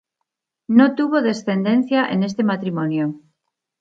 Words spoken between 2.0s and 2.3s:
en